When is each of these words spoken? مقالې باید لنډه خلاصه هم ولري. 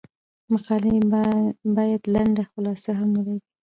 مقالې 0.51 0.95
باید 1.75 2.01
لنډه 2.13 2.43
خلاصه 2.51 2.91
هم 2.99 3.09
ولري. 3.17 3.39